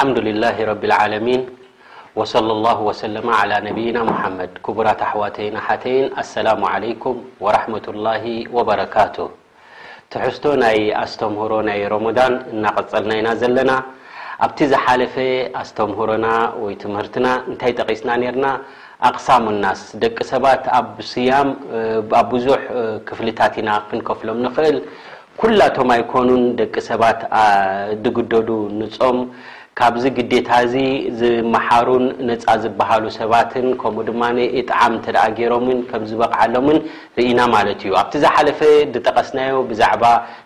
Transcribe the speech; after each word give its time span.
صى 0.00 0.34
ና 0.42 0.50
መድ 4.38 4.52
ቡራ 4.76 4.88
ኣحዋተይ 5.06 5.48
ተይን 5.84 6.04
ኣسላ 6.22 6.48
عل 6.72 6.84
ረة 7.54 8.72
ረካቱ 8.80 9.16
ትሕዝቶ 10.12 10.44
ናይ 10.62 10.78
ኣስቶምሮ 11.02 11.52
ናይ 11.68 11.80
ሮሞን 11.94 12.32
እናቀፀልና 12.54 13.10
ኢና 13.20 13.28
ዘለና 13.40 13.72
ኣብቲ 14.44 14.58
ዝሓለፈ 14.72 15.14
ኣስቶምህሮና 15.60 16.26
ወ 16.64 16.70
ትምርና 16.84 17.26
እንታይ 17.50 17.72
ጠቒስና 17.78 18.10
ና 18.44 18.56
ኣክሳም 19.10 19.46
ስ 19.82 20.00
ደቂ 20.02 20.16
ሰባት 20.32 20.64
ያ 21.30 21.44
ኣብ 22.20 22.26
ብዙ 22.34 22.46
ክፍልታት 23.10 23.54
ኢና 23.62 23.70
ክንከፍሎም 23.90 24.42
ክእል 24.56 24.78
ኩላቶም 25.42 25.90
ኣይኮኑ 25.96 26.28
ደቂ 26.60 26.74
ሰባት 26.90 27.20
ድግደዱ 28.06 28.48
ንፆም 28.80 29.18
ካብዚ 29.80 30.04
ግዴታ 30.16 30.48
እዚ 30.64 30.74
ዝመሓሩን 31.18 32.02
ነፃ 32.28 32.42
ዝበሃሉ 32.62 33.04
ሰባትን 33.18 33.66
ከምኡ 33.82 34.02
ድማ 34.08 34.22
ጣዓም 34.70 34.94
እተ 35.00 35.06
ገይሮምን 35.38 35.78
ከምዝበቕዓሎምን 35.90 36.78
ርኢና 37.18 37.40
ማለት 37.54 37.80
እዩ 37.84 37.92
ኣብቲ 38.00 38.12
ዝሓለፈ 38.24 38.60
ድጠቀስናዮ 38.94 39.54
ብዛዕባ 39.70 40.02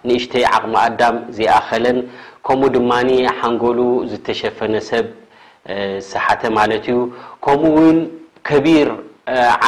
ንእሽተይ 0.08 0.44
ዓቕሚ 0.58 0.74
ኣዳም 0.84 1.16
ዝኣኸለን 1.38 1.98
ከምኡ 2.48 2.68
ድማ 2.76 2.92
ሓንጎሉ 3.40 3.80
ዝተሸፈነ 4.12 4.74
ሰብ 4.90 5.06
ሰሓተ 6.12 6.42
ማለት 6.58 6.86
እዩ 6.92 6.98
ከምኡውን 7.46 7.98
ከቢር 8.50 8.88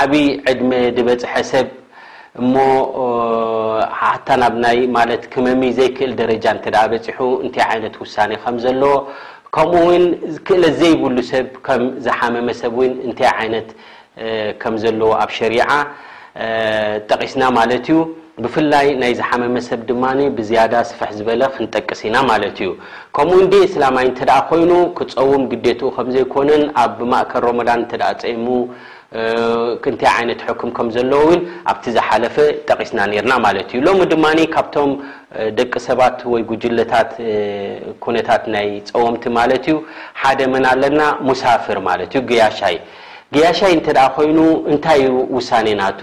ዓብይ 0.03 0.27
ዕድመ 0.53 0.71
ድበፅሐ 0.99 1.35
ሰብ 1.53 1.69
እሞ 2.43 2.55
ሓታ 3.99 4.27
ናብናይ 4.41 4.79
ማለ 4.97 5.11
ክመሚ 5.33 5.61
ዘይክእል 5.77 6.13
ደረጃ 6.19 6.45
እተ 6.57 6.67
በፂሑ 6.93 7.19
እንታይ 7.45 7.63
ዓይነት 7.73 7.95
ውሳነ 8.03 8.31
ከምዘለዎ 8.43 8.93
ከምኡውን 9.55 10.05
ክእለ 10.47 10.63
ዘይብሉ 10.81 11.17
ሰብ 11.33 11.49
ከም 11.67 11.83
ዝሓመመሰብ 12.07 12.73
እውን 12.79 12.93
እንታይ 13.07 13.29
ዓይነት 13.41 13.69
ከም 14.63 14.75
ዘለዎ 14.83 15.11
ኣብ 15.23 15.31
ሸሪዓ 15.39 15.69
ጠቒስና 17.09 17.43
ማለት 17.59 17.85
እዩ 17.91 17.99
ብፍላይ 18.45 18.87
ናይ 19.01 19.13
ዝሓመመሰብ 19.21 19.81
ድማ 19.89 20.05
ብዝያዳ 20.39 20.75
ስፈሕ 20.91 21.11
ዝበለ 21.19 21.43
ክንጠቅስ 21.55 22.01
ኢና 22.07 22.17
ማለት 22.31 22.57
እዩ 22.63 22.71
ከምኡውን 23.17 23.47
ደ 23.53 23.63
ስላማይ 23.75 24.07
እተደ 24.13 24.31
ኮይኑ 24.51 24.73
ክፀውም 24.99 25.43
ግዴቱኡ 25.53 25.91
ከምዘይኮነን 25.97 26.65
ኣብ 26.83 26.99
ማእከር 27.13 27.43
ሮሞዳን 27.51 27.81
እተደ 27.87 28.03
ፀእሙ 28.23 28.47
እንታይ 29.91 30.13
ዓይነት 30.19 30.41
ሕኩም 30.47 30.71
ከም 30.77 30.87
ዘለዎ 30.95 31.21
እውን 31.25 31.41
ኣብቲ 31.71 31.85
ዝሓለፈ 31.97 32.37
ጠቒስና 32.69 32.99
ኔርና 33.11 33.33
ማለት 33.47 33.69
እዩ 33.77 33.81
ሎሚ 33.87 34.01
ድማ 34.13 34.25
ካብቶም 34.55 34.91
ደቂ 35.59 35.73
ሰባት 35.87 36.19
ወይ 36.33 36.43
ጉጅለታት 36.51 37.11
ኩነታት 38.05 38.43
ናይ 38.55 38.67
ፀወምቲ 38.91 39.25
ማለት 39.39 39.65
እዩ 39.71 39.77
ሓደ 40.23 40.41
መን 40.55 40.65
ኣለና 40.73 41.01
ሙሳፍር 41.29 41.79
ማለት 41.89 42.11
እዩ 42.15 42.21
ግያሻይ 42.31 42.77
ግያሻይ 43.35 43.73
እንተደ 43.77 43.99
ኮይኑ 44.17 44.39
እንታይ 44.73 45.01
ውሳኔናቱ 45.37 46.01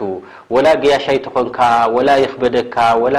ወላ 0.53 0.65
ግያሻይ 0.85 1.15
እትኮንካ 1.21 1.57
ወላ 1.95 2.09
ይኽበደካ 2.23 2.75
ወላ 3.03 3.17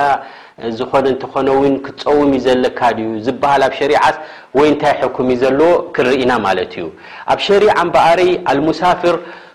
ዝኾነ 0.78 1.04
እንትኾነ 1.12 1.48
ውን 1.60 1.72
ክትፀውም 1.84 2.28
ዩ 2.34 2.36
ዘለካ 2.46 2.80
ዩ 2.98 3.06
ዝበሃል 3.26 3.62
ኣብ 3.66 3.72
ሸሪዓት 3.78 4.16
ወይ 4.58 4.66
እንታይ 4.72 4.94
ሕኩም 5.00 5.28
ዩ 5.32 5.36
ዘለዎ 5.44 5.70
ክንርኢና 5.94 6.32
ማለት 6.48 6.72
እዩ 6.80 6.86
ኣብ 7.32 7.40
ሸሪዓን 7.46 7.88
በኣርይ 7.94 8.30
ኣልሙሳፍር 8.50 9.14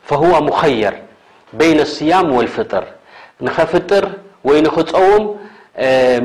ፈهዋ 0.09 0.33
ሙኸየር 0.49 0.95
በይን 1.57 1.79
صያም 1.95 2.27
ወልፍጥር 2.38 2.85
ንኸፍጥር 3.45 4.05
ወይ 4.47 4.57
ንኽፀውም 4.65 5.23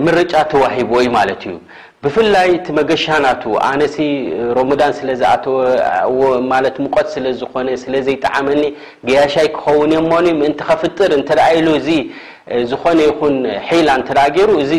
ምርጫ 0.05 0.33
ተዋሂቦ 0.53 0.91
እዩ 1.03 1.09
ማለት 1.17 1.43
እዩ 1.49 1.57
ብፍላይ 2.05 2.51
ቲ 2.65 2.73
መገሻ 2.79 3.05
ናቱ 3.25 3.43
ኣነሲ 3.69 3.97
ሮምዳን 4.59 4.93
ስለ 4.99 5.09
ዝኣተወማለት 5.21 6.77
ሙቆት 6.85 7.07
ስለዝኾነ 7.15 7.69
ስለ 7.85 7.95
ዘይጠዓመኒ 8.07 8.63
ገያሻይ 9.09 9.49
ክኸውን 9.57 9.93
እዮሞ 9.99 10.11
እንቲ 10.49 10.61
ከፍጥር 10.71 11.11
እንተደእኢሉ 11.19 11.69
ዙ 11.87 11.91
ዝኾነ 12.71 12.99
ይኹን 13.09 13.35
ሒላ 13.67 13.89
እተ 14.01 14.11
ገይሩ 14.37 14.51
እዚ 14.63 14.73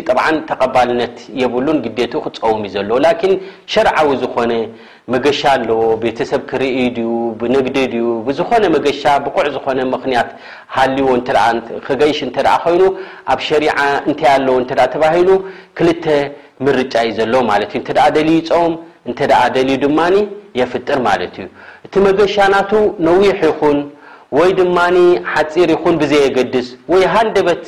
ተቀባልነት 0.49 1.15
የብሉን 1.41 1.77
ግዴቱ 1.85 2.13
ክፀውም 2.25 2.59
እዩ 2.67 2.71
ዘሎ 2.75 2.91
ላኪን 3.05 3.33
ሸርዓዊ 3.73 4.09
ዝኮነ 4.23 4.51
መገሻ 5.13 5.41
ኣለዎ 5.55 5.81
ቤተሰብ 6.03 6.41
ክርኢ 6.51 6.75
ድዩ 6.97 7.09
ብንግዲ 7.39 7.77
ድዩ 7.93 8.05
ብዝኮነ 8.27 8.63
መገሻ 8.75 9.01
ብቁዕ 9.25 9.45
ዝኾነ 9.55 9.79
ምክንያት 9.95 10.29
ሃልይዎ 10.75 11.09
ክገይሽ 11.87 12.19
እተ 12.27 12.37
ኮይኑ 12.65 12.83
ኣብ 13.33 13.39
ሸሪዓ 13.47 13.77
እንታይ 14.09 14.29
ኣለዎ 14.37 14.55
እተ 14.65 14.71
ተባሂሉ 14.95 15.29
ክልተ 15.79 16.05
ምርጫ 16.67 16.93
እዩ 17.09 17.15
ዘሎ 17.21 17.33
ማለት 17.51 17.73
እዩ 17.75 17.81
ተ 17.89 17.97
ደል 18.17 18.29
ይፀም 18.37 18.75
እተ 19.11 19.19
ደልዩ 19.57 19.75
ድማ 19.85 19.99
የፍጥር 20.61 20.99
ማለት 21.09 21.35
እዩ 21.41 21.47
እቲ 21.87 21.93
መገሻ 22.07 22.35
ናቱ 22.55 22.71
ነዊሕ 23.09 23.39
ይ 23.51 23.75
ወይ 24.37 24.49
ድማኒ 24.59 24.97
ሓፂር 25.33 25.69
ይኹን 25.75 25.95
ብዘየገድስ 26.01 26.67
ወይ 26.93 27.03
ሃንደበት 27.13 27.63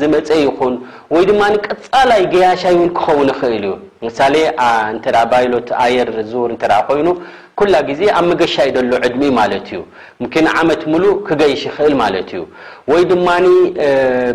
ዝመፀ 0.00 0.28
ይኹን 0.44 0.74
ወይ 1.14 1.24
ድማኒ 1.30 1.54
ቀፃላይ 1.66 2.22
ገያሻይ 2.32 2.74
እውን 2.78 2.90
ክኸውን 2.96 3.28
ይኽእል 3.32 3.64
እዩ 3.68 3.72
ምሳሌ 4.06 4.34
እንተ 4.92 5.06
ባይሎት 5.30 5.68
ኣየር 5.84 6.08
ዝር 6.30 6.50
እተ 6.56 6.64
ኮይኑ 6.88 7.08
ኩላ 7.60 7.74
ግዜ 7.88 8.00
ኣብ 8.18 8.24
መገሻ 8.30 8.54
ዩ 8.68 8.70
ደሎ 8.76 8.90
ዕድሚ 9.06 9.24
ማለት 9.38 9.66
እዩ 9.72 9.80
ምኪና 10.22 10.46
ዓመት 10.60 10.80
ሙሉእ 10.92 11.10
ክገይሽ 11.26 11.62
ይኽእል 11.68 11.94
ማለት 12.00 12.30
እዩ 12.36 12.40
ወይ 12.92 13.02
ድማኒ 13.10 13.46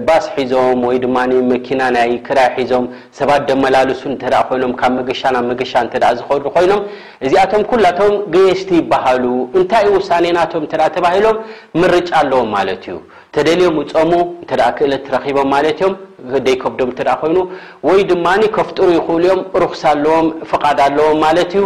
ባስ 0.07 0.25
ሒዞም 0.35 0.81
ወይ 0.89 0.97
ድማ 1.05 1.17
መኪና 1.51 1.81
ናይ 1.95 2.11
ክራይ 2.27 2.47
ሒዞም 2.59 2.85
ሰባት 3.19 3.41
ደመላልሱ 3.49 4.01
እተ 4.15 4.23
ኮይኖም 4.51 4.73
ካብ 4.81 4.93
መገሻ 4.99 5.21
ናብ 5.35 5.45
መገሻ 5.51 5.73
እተ 5.87 5.95
ዝከዱ 6.19 6.43
ኮይኖም 6.55 6.81
እዚኣቶም 7.25 7.65
ኩላቶም 7.71 8.15
ገየሽቲ 8.35 8.71
ይበሃሉ 8.81 9.25
እንታይ 9.59 9.85
ኡ 9.89 9.93
ውሳኔ 9.99 10.25
ናቶም 10.39 10.63
እተ 10.69 10.75
ተባሂሎም 10.97 11.39
መርጫ 11.81 12.09
ኣለዎም 12.21 12.49
ማለት 12.57 12.83
እዩ 12.91 12.97
ደም 13.47 13.75
ፀሙ 13.91 14.11
እ 14.43 14.55
ክእለ 14.77 14.93
ረኪቦም 15.15 15.49
ማ 15.53 15.57
ም 15.91 15.93
ደይከብዶም 16.45 16.89
ኮይኑ 17.21 17.37
ወይ 17.87 17.99
ድማ 18.09 18.25
ከፍጥሩ 18.55 18.87
ይክእሉዮም 18.97 19.41
ሩክስ 19.61 19.81
ኣለዎም 19.91 20.25
ፍቃድ 20.49 20.79
ኣለዎም 20.85 21.19
ማለት 21.25 21.51
ዩ 21.57 21.61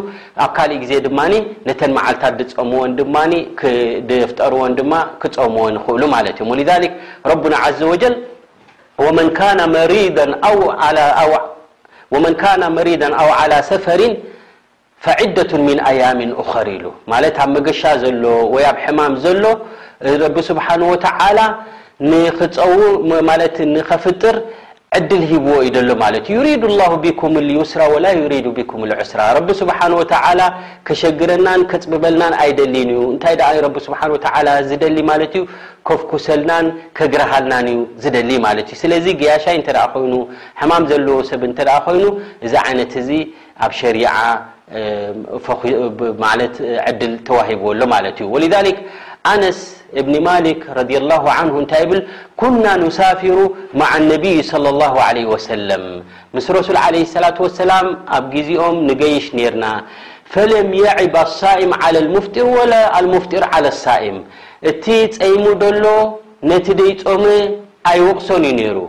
ኣብ 0.46 0.52
ካልእ 0.58 0.78
ግዜ 0.84 0.92
ድማኒ 1.06 1.34
ነተን 1.68 1.92
መዓልታት 1.98 2.34
ድፀምዎን 2.42 2.92
ድማ 3.00 3.16
ድፍጠርዎን 4.10 4.74
ድማ 4.80 4.94
ክፀምዎን 5.24 5.76
ይክእሉ 5.80 6.02
ማት 6.16 6.40
እ 6.90 6.92
ረቡና 7.32 7.56
ዘ 7.80 7.90
ወጀል 7.94 8.16
መን 9.18 9.30
ካና 12.42 12.66
መሪዳ 12.78 13.08
ኣው 13.22 13.30
ዓላ 13.42 13.54
ሰፈሪን 13.72 14.14
ዒደቱ 15.26 15.52
ምን 15.68 15.80
ኣያም 15.90 16.20
ኸሪ 16.50 16.68
ኢሉ 16.78 16.86
ማለት 17.12 17.36
ኣብ 17.44 17.50
መገሻ 17.56 17.82
ዘሎ 18.04 18.24
ወይ 18.54 18.66
ኣብ 18.72 18.78
ሕማም 18.84 19.14
ዘሎ 19.24 19.44
ረቢ 20.24 20.36
ስብሓን 20.50 20.82
ወተላ 20.92 21.40
ንክፀው 22.12 22.72
ንከፍጥር 23.76 24.36
ዕድል 24.98 25.24
ሂብዎ 25.32 25.54
ዩ 25.66 25.70
ደሎ 25.76 25.90
ማለት 26.04 26.26
እዩ 26.30 26.36
ዩሪድ 26.40 26.64
ላ 26.80 26.88
ቢኩም 27.04 27.36
ዩስራ 27.58 27.82
ወላ 27.94 28.08
ዩሪድ 28.22 28.48
ቢኩም 28.58 28.82
ዑስራ 29.04 29.20
ረቢ 29.38 29.48
ስብሓ 29.62 29.80
ከሸግረናን 30.88 31.62
ከፅብበልናን 31.72 32.34
ኣይደሊን 32.44 32.92
እዩ 32.96 33.02
እንታይ 33.14 33.36
ስብሓ 33.88 34.02
ተ 34.26 34.56
ዝደሊ 34.70 34.98
ማለት 35.12 35.34
ዩ 35.40 35.44
ከፍኩሰልናን 35.90 36.68
ከግረሃልናን 37.00 37.68
እዩ 37.74 37.80
ዝደሊ 38.06 38.32
ማለት 38.48 38.70
እዩ 38.76 38.80
ስለዚ 38.84 39.08
ግያሻይ 39.22 39.58
እተ 39.64 39.70
ኮይኑ 39.96 40.14
ሕማም 40.62 40.86
ዘለዎ 40.94 41.18
ሰብ 41.32 41.44
እተ 41.52 41.70
ኮይኑ 41.90 42.06
እዚ 42.48 42.54
ይነት 42.72 42.94
እዚ 43.04 43.10
ኣብ 43.68 43.72
ሸሪ 43.82 44.00
ل 44.64 44.66
وه 47.36 47.50
ولذلك 48.34 48.78
نس 49.42 49.60
بن 50.06 50.14
مالك 50.30 50.60
رضي 50.80 50.98
الله 51.02 51.24
عنه 51.38 51.54
كنا 52.42 52.72
نسافر 52.86 53.38
مع 53.82 53.90
النبي 54.02 54.36
صلى 54.52 54.70
الله 54.74 54.94
عليه 55.08 55.26
وسلم 55.34 55.84
مس 56.36 56.46
رسول 56.60 56.78
عليه 56.88 57.04
اللة 57.16 57.38
وسلم 57.46 57.86
ዜኦ 58.48 58.62
نيش 58.90 59.28
رن 59.54 59.66
فلم 60.34 60.68
يعب 60.86 61.16
الصائم 61.28 61.70
على 61.84 61.98
المفطر 62.04 62.46
وا 62.58 62.66
المفطر 63.00 63.42
على 63.54 63.68
الصائم 63.74 64.16
ت 64.84 64.86
يم 65.32 65.46
ሎ 65.84 65.86
نت 66.50 66.68
ي 67.10 67.18
م 67.24 67.26
يوق 68.08 68.20
ر 68.78 68.80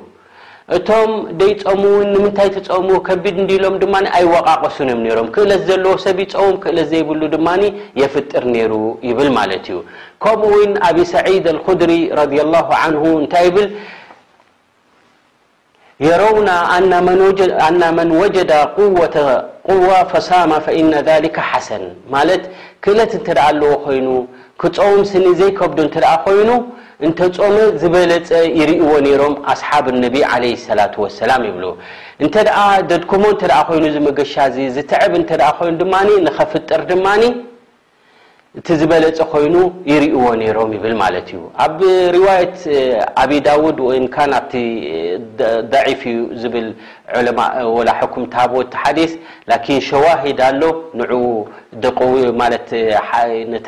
እቶም 0.76 1.11
ደይፀሙእውን 1.40 2.06
ንምንታይ 2.12 2.49
ትፀሙ 2.55 2.88
ከቢድ 3.06 3.34
እንዲሎም 3.43 3.75
ድማ 3.82 3.94
ኣይዋቃቀሱን 4.19 4.88
እዮም 4.93 5.00
ነሮም 5.06 5.26
ክእለት 5.34 5.62
ዘለዎ 5.69 5.93
ሰብ 6.05 6.19
ይፀውም 6.25 6.55
ክእለት 6.62 6.87
ዘይብሉ 6.93 7.20
ድማ 7.34 7.49
የፍጥር 8.02 8.44
ነይሩ 8.55 8.72
ይብል 9.08 9.28
ማለት 9.38 9.66
እዩ 9.72 9.78
ከምኡውን 10.25 10.72
ኣብ 10.88 10.99
ሰዒድ 11.12 11.46
አልኩድሪ 11.52 11.93
ረ 12.20 12.25
ላሁ 12.55 12.70
ንሁ 12.94 13.02
እንታይ 13.25 13.44
ይብል 13.49 13.69
የረውና 16.06 16.50
ኣና 17.66 17.82
መን 17.99 18.11
ወጀዳ 18.22 18.52
ዋ 19.88 19.90
ፈሳማ 20.12 20.50
ፈኢነ 20.64 20.94
ሊከ 21.25 21.38
ሓሰን 21.50 21.84
ማለት 22.14 22.43
ክእለት 22.84 23.12
እንተደአ 23.19 23.44
ኣለዎ 23.50 23.70
ኮይኑ 23.84 24.06
ክጾሙም 24.62 25.03
ስኒ 25.11 25.25
ዘይከብዶ 25.41 25.79
እንተደኣ 25.85 26.12
ኮይኑ 26.25 26.51
እንተጾመ 27.06 27.55
ዝበለፀ 27.83 28.29
ይርእይዎ 28.59 28.91
ነይሮም 29.06 29.35
ኣስሓብ 29.53 29.87
እነቢ 29.93 30.15
ዓለ 30.33 30.45
ሰላት 30.67 30.95
ወሰላም 31.05 31.43
ይብሉ 31.49 31.65
እንተደኣ 32.25 32.59
ደድኩሞ 32.91 33.25
እንተደኣ 33.35 33.59
ኮይኑ 33.71 33.85
ዝመገሻ 33.97 34.35
እዚ 34.51 34.59
ዝትዕብ 34.77 35.12
እንተ 35.21 35.31
ኮይኑ 35.59 35.75
ድማኒ 35.83 36.09
ንኸፍጥር 36.27 36.83
ድማኒ 36.93 37.23
እቲ 38.59 38.67
ዝበለፅ 38.81 39.19
ኮይኑ 39.31 39.55
ይርእዎ 39.91 40.25
ነሮም 40.41 40.71
ይብል 40.75 40.93
ማት 41.01 41.15
እዩ 41.31 41.39
ኣብ 41.65 41.79
ሪዋት 42.17 42.59
ኣብ 43.23 43.31
ዳውድ 43.47 43.79
ናብ 44.33 44.53
ضعፍ 45.73 46.03
ዩ 46.12 46.17
ዝል 46.43 46.69
ኩም 48.12 48.25
ቲ 48.35 48.77
ሓዲስ 48.83 49.12
ሸዋሂድ 49.89 50.41
ኣሎ 50.51 50.62
ን 51.01 51.83
ደ 51.83 51.93
ቲ 52.71 52.79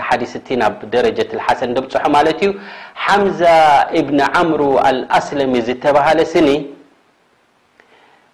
ሓዲስ 0.08 0.32
ናብ 0.62 0.76
ደረጀة 0.94 1.32
ሓሰ 1.46 1.60
ብፅሖ 1.78 2.04
ማ 2.16 2.22
እዩ 2.34 2.50
ሓምዛ 3.06 3.40
እብኒ 4.02 4.18
ዓምሩ 4.42 4.60
አልኣስለሚ 4.88 5.52
ዝተባሃለ 5.70 6.18
ስኒ 6.34 6.48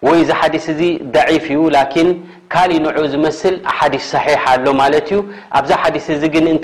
و 0.06 0.08
ዚ 0.28 0.32
حدث 0.40 0.66
ضعيف 1.16 1.44
ዩ 1.56 1.60
لكن 1.78 2.06
ካل 2.54 2.70
نع 2.86 2.94
ዝمسل 3.12 3.54
حدث 3.78 4.02
صحيح 4.14 4.40
ل 4.64 4.66
ت 5.08 5.10
ዩ 5.14 5.18
ኣዛ 5.58 5.68
حدث 5.82 6.06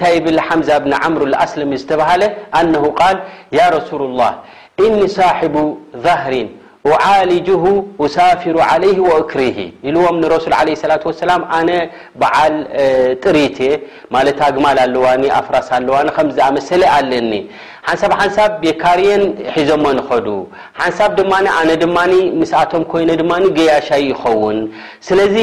ታይ 0.01 0.15
ب 0.25 0.27
حمز 0.47 0.69
بن 0.85 0.91
عمر 1.03 1.21
لأسلم 1.33 1.71
ዝت 1.83 1.93
نه 2.75 2.85
قال 3.01 3.17
يا 3.59 3.67
رسول 3.77 4.03
الله 4.09 4.33
إن 4.87 4.95
صاحب 5.19 5.55
ظهر 6.07 6.33
ዓልج 7.11 7.49
ሳፊሩ 8.15 8.57
عለይه 8.71 8.99
وእክሪ 9.11 9.41
ኢልዎም 9.89 10.17
ንረሱል 10.23 10.53
ه 10.59 10.61
ላة 10.91 11.05
ሰላም 11.23 11.43
ነ 11.69 11.71
በዓል 12.21 12.55
ጥሪት 13.23 13.59
ማለት 14.15 14.39
ኣግማል 14.49 14.79
ኣለዋኒ 14.85 15.23
ኣፍራስ 15.41 15.69
ኣለዋኒ 15.79 16.09
ከዝኣመሰለ 16.17 16.83
ኣለኒ 16.97 17.33
ሓንሳብ 17.89 18.13
ሓንሳብ 18.21 18.51
ቤካርየን 18.63 19.23
ሒዞሞ 19.57 19.85
ንከዱ 19.99 20.27
ሓንሳብ 20.81 21.11
ድማ 21.19 21.33
ነ 21.45 21.49
ድማ 21.83 21.97
ምስኣቶም 22.41 22.83
ኮይ 22.93 23.05
ድማ 23.21 23.33
ገያሻይ 23.59 24.03
ይኸውን 24.13 24.59
ስለዚ 25.09 25.37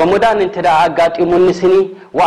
ሮሞዳን 0.00 0.38
እንተ 0.46 0.56
ኣጋጢሙኒስኒ 0.82 1.74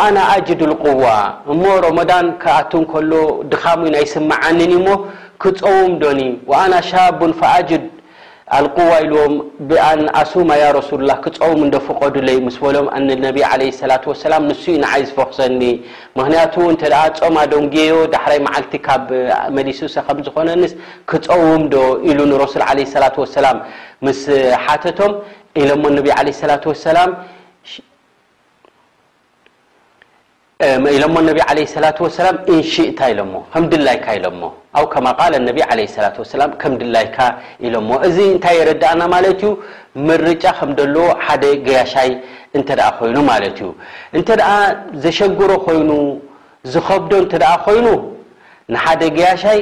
አና 0.02 0.16
ኣጅድ 0.32 0.60
ቁዋ 0.84 1.04
እሞ 1.52 1.62
ሮሞዳን 1.86 2.26
ኣቱ 2.58 2.72
ከሎ 2.92 3.12
ድኻሙ 3.52 3.80
ናይስምዓኒኒ 3.94 4.72
ሞ 4.86 4.88
ክፀውም 5.42 5.92
ዶኒ 6.02 6.20
ና 6.72 6.78
ሻቡን 6.88 7.32
ጅድ 7.68 7.84
ኣልቁዋ 8.56 8.92
ኢልዎም 9.04 9.34
ብኣን 9.70 10.00
ኣሱማ 10.20 10.50
ያ 10.60 10.64
ረሱሉላ 10.76 11.10
ክፀውም 11.24 11.60
እንዶ 11.66 11.74
ፍቆዱለይ 11.88 12.36
ምስ 12.46 12.56
በሎም 12.62 12.86
ነቢ 13.26 13.38
ለ 13.60 13.68
ስላት 13.80 14.04
ሰላም 14.24 14.42
ንሱኡ 14.50 14.74
ንዓይ 14.84 15.02
ዝፈክሰኒ 15.08 15.60
ምክንያቱ 16.18 16.54
እንተ 16.72 16.82
ፆማ 17.20 17.36
ዶን 17.52 17.66
ጌዮ 17.74 17.94
ዳሕራይ 18.14 18.40
ማዓልቲ 18.46 18.74
ካብ 18.86 19.06
መሊሱሰ 19.58 19.96
ከምዝኾነንስ 20.08 20.72
ክፀዉም 21.12 21.64
ዶ 21.74 21.84
ኢሉ 22.10 22.18
ንረሱል 22.32 22.64
ለ 22.78 22.88
ሰላት 22.94 23.16
ወሰላም 23.24 23.58
ምስ 24.08 24.22
ሓተቶም 24.64 25.14
ኢሎሞ 25.62 25.84
ነቢ 25.98 26.08
ለ 26.28 26.32
ስላት 26.42 26.66
ወሰላም 26.72 27.10
ኢሎሞ 30.94 31.14
ነቢ 31.28 31.38
ለ 31.56 31.60
ሰላት 31.74 31.98
ሰላም 32.16 32.36
እንሽእታ 32.52 32.98
ኢሎሞ 33.12 33.34
ከም 33.52 33.64
ድላይካ 33.72 34.06
ኢሎሞ 34.18 34.42
ኣብ 34.78 34.84
ከማቃል 34.94 35.34
ነቢ 35.46 35.58
ለ 35.78 35.86
ሰላት 35.96 36.16
ሰላም 36.32 36.50
ከም 36.62 36.72
ድላይካ 36.82 37.16
ኢሎሞ 37.66 37.90
እዚ 38.08 38.16
እንታይ 38.34 38.56
የረዳእና 38.60 39.02
ማለት 39.14 39.38
እዩ 39.44 39.52
ምርጫ 40.08 40.42
ከም 40.58 40.70
ደለዎ 40.80 41.06
ሓደ 41.26 41.44
ገያሻይ 41.66 42.10
እንተ 42.58 42.68
ኮይኑ 42.98 43.16
ማለት 43.30 43.58
እዩ 43.64 43.70
እንተደ 44.18 44.42
ዘሸግሮ 45.04 45.50
ኮይኑ 45.68 45.90
ዝከብዶ 46.74 47.12
እንተደ 47.24 47.44
ኮይኑ 47.66 47.86
ንሓደ 48.72 49.02
ገያሻይ 49.18 49.60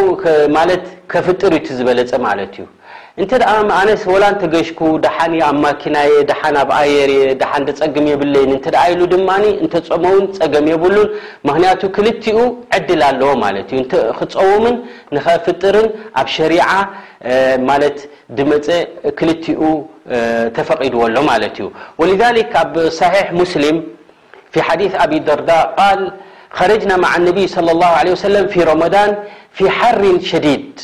ው 0.00 0.02
ከፍጥር 1.12 1.52
እዩ 1.56 1.66
ዝበለፀ 1.78 2.10
ማት 2.24 2.38
እዩ 2.46 2.56
እንተ 3.22 3.30
ኣነስ 3.80 4.02
ወላ 4.12 4.24
እንተገሽኩ 4.32 4.80
ደሓኒ 5.04 5.34
ኣብ 5.48 5.56
ማኪናየ 5.64 6.12
ደሓን 6.30 6.56
ኣብኣየርየ 6.62 7.20
ዳሓፀግም 7.42 8.06
የብለይ 8.10 8.44
እ 8.48 8.56
ኢሉ 8.92 9.00
ድማ 9.12 9.28
እንተፀመውን 9.64 10.24
ፀገም 10.38 10.66
የብሉን 10.72 11.08
ምክንያቱ 11.48 11.80
ክልቲኡ 11.96 12.38
ዕድል 12.78 13.02
ኣለዎ 13.08 13.30
ማ 13.42 13.46
ዩ 13.76 13.80
ክፀውምን 14.18 14.76
ንከፍጥርን 15.16 15.88
ኣብ 16.22 16.28
ሸሪ 16.36 16.54
ት 17.96 18.00
ድመፀ 18.38 18.68
ክልቲኡ 19.20 19.62
ተፈቂድዎሎ 20.58 21.16
ማለት 21.32 21.56
እዩ 21.62 21.66
ወሊ 22.02 22.12
ኣብ 22.62 22.74
ሳሒሕ 23.00 23.24
ሙስሊም 23.40 23.78
ሓዲ 24.68 24.82
ኣብ 25.04 25.12
ደርዳ 25.30 25.50
ል 25.98 26.02
خرجنا 26.58 26.96
مع 26.96 27.16
النبي 27.16 27.46
صلى 27.56 27.70
الله 27.72 27.86
عله 28.00 28.12
وسلم 28.16 28.46
في 28.46 28.60
رمضان 28.72 29.10
في 29.56 29.64
حر 29.78 30.02
شديد 30.30 30.80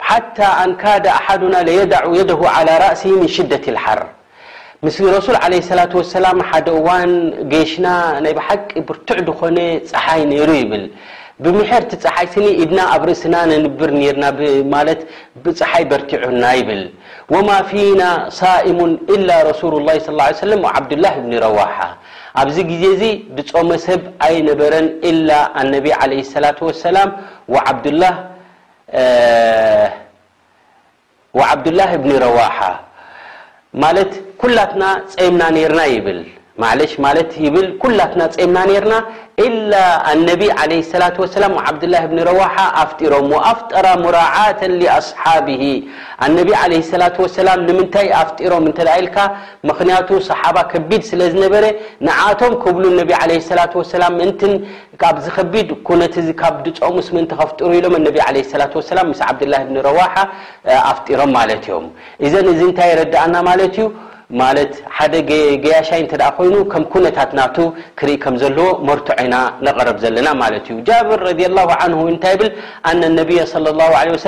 حتى 0.00 0.48
نكد 0.70 1.06
احدنا 1.06 1.58
ليدع 1.68 2.02
يده 2.20 2.40
على 2.56 2.72
رأس 2.88 3.02
من 3.20 3.28
شدة 3.36 3.60
الحر 3.72 4.02
مس 4.82 5.00
رسول 5.18 5.36
عليه 5.46 5.58
السلاة 5.64 5.88
وسلام 6.00 6.36
ح 6.50 6.50
ن 7.08 7.10
جشن 7.52 7.84
بحق 8.36 8.68
برتع 8.86 9.18
دن 9.18 9.80
حي 10.04 10.22
نر 10.28 10.50
يبل 10.60 10.84
بمحرت 11.42 11.92
حي 12.16 12.26
س 12.32 12.34
ن 12.76 12.78
رأسن 13.06 13.34
ننبر 13.50 13.88
رن 13.90 14.20
حي 15.70 15.84
برتعن 15.90 16.34
بل 16.68 16.82
وما 17.32 17.58
فينا 17.70 18.08
صائم 18.42 18.78
إلا 19.14 19.36
رسول 19.50 19.72
الله 19.80 19.94
صلى 20.06 20.20
اه 20.22 20.26
عليه 20.26 20.40
وسلم 20.44 20.60
وعبدلله 20.64 21.14
بن 21.24 21.32
رواحة 21.46 21.90
ኣብዚ 22.40 22.56
ጊዜ 22.70 22.84
እዚ 22.94 23.04
ብፆመ 23.36 23.68
ሰብ 23.86 24.02
ኣይነበረን 24.26 24.86
ኢላ 25.10 25.30
አነቢ 25.60 25.86
ዓለ 26.02 26.12
ሰላة 26.34 26.58
ወሰላም 26.68 27.08
ዓብድላህ 31.48 31.90
እብኒ 31.98 32.10
ረዋሓ 32.24 32.58
ማለት 33.82 34.12
ኩላትና 34.42 34.82
ፀምና 35.14 35.42
ነርና 35.56 35.80
ይብል 35.94 36.20
ሽ 36.90 36.94
ማለት 37.04 37.30
ይብል 37.44 37.66
ኩላትና 37.82 38.22
ፀምና 38.34 38.58
ርና 38.84 38.94
ነቢ 40.28 40.42
ة 40.60 40.74
ላ 41.42 41.46
ዓብላه 41.68 42.04
ኒ 42.16 42.18
ረዋሓ 42.28 42.56
ኣፍጢሮም 42.82 43.30
ኣፍጠራ 43.52 43.86
ሙራعተ 44.02 44.60
ኣስሓቢሂ 44.96 45.62
ነቢ 46.36 46.48
ة 46.58 47.32
ሰላ 47.38 47.48
ንምንታይ 47.68 48.08
ኣፍጢሮም 48.20 48.66
ተ 48.78 48.86
ኢልካ 48.98 49.16
ምክንያቱ 49.70 50.08
صሓባ 50.28 50.56
ከቢድ 50.72 51.02
ስለዝነበረ 51.10 51.64
ንዓቶም 52.08 52.54
ክብሉ 52.64 52.84
ላ 53.00 54.12
ን 54.20 54.52
ብዚከቢድ 55.18 55.68
ነ 56.02 56.12
ካብ 56.42 56.54
ድፆሙስ 56.68 57.08
ምን 57.16 57.24
ከፍጥሩ 57.40 57.70
ኢሎም 57.80 57.96
ላ 58.04 59.08
ላ 59.52 59.84
ረዋ 59.90 59.98
ኣፍጢሮም 60.92 61.30
ማለ 61.40 61.50
ዮም 61.74 61.86
ዘ 62.32 62.34
እዚ 62.54 62.60
ንታይ 62.72 62.90
ረዳእና 63.02 63.34
ማት 63.48 63.76
ዩ 63.84 63.84
ደ 65.12 65.18
ገያሻይ 65.64 66.02
ኮይኑ 66.36 66.54
ከ 66.72 66.74
كነታት 66.92 67.30
ና 67.38 67.40
ክርኢ 67.98 68.10
ከ 68.24 68.26
ዘለ 68.42 68.58
መርቶዐና 68.88 69.34
نقረ 69.66 69.88
ዘለና 70.04 70.28
ማ 70.40 70.44
ዩ 70.76 70.76
ጃር 70.88 71.08
له 71.38 72.12
ታይ 72.22 72.34
ن 73.14 73.18
صى 73.54 73.60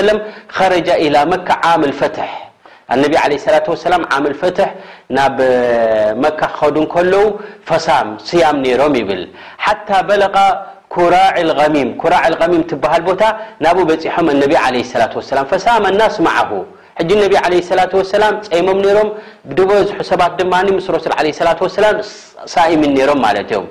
لل 0.06 0.18
خረ 0.56 0.72
إلى 1.04 1.18
መካ 1.32 1.50
ፈ 1.98 2.04
ፈት 4.40 4.58
ናብ 5.16 5.36
መካ 6.24 6.40
ክኸዱ 6.58 6.76
ከዉ 6.94 7.14
ፈም 7.68 8.08
صያም 8.28 8.56
ሮም 8.80 8.94
ይብል 9.00 9.22
ሓታ 9.64 9.88
በለ 10.08 10.22
ኩ 10.36 10.38
ኩ 10.94 10.96
لغሚም 11.50 11.88
ሃል 12.92 13.02
ቦታ 13.08 13.22
ናብ 13.64 13.76
ሖም 14.16 14.26
ع 14.62 14.64
ة 15.04 15.12
وس 15.18 15.30
ف 15.50 15.52
ስ 15.64 15.66
عه 16.36 16.52
ሕጂ 16.98 17.10
ነቢ 17.22 17.32
عه 17.44 17.70
ላة 17.78 17.92
وሰላም 18.00 18.34
ፀሞም 18.50 18.80
ሮም 18.96 19.08
ድበ 19.58 19.70
ዝሑ 19.86 19.98
ሰባት 20.10 20.32
ድማ 20.40 20.52
ምስ 20.76 20.86
ረሱል 20.96 21.12
ه 21.16 21.18
ላة 21.46 21.58
وሰላ 21.66 21.84
ሳኢምን 22.52 22.92
ነሮም 22.98 23.18
ማለ 23.24 23.36
ዮም 23.52 23.66